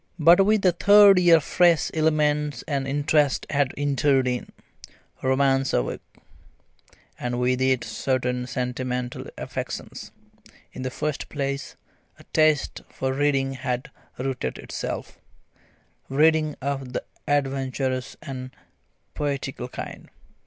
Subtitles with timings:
[0.17, 4.51] But with the third year fresh elements and interests had entered in.
[5.21, 6.01] Romance awoke,
[7.19, 10.11] and with it certain sentimental affections.
[10.73, 11.75] In the first place,
[12.17, 15.19] a taste for reading had rooted itself
[16.09, 18.49] reading of the adventurous and
[19.13, 20.09] poetical kind.